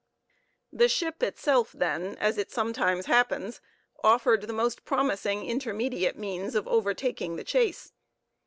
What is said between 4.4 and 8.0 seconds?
the most promising intermediate means of overtaking the chase.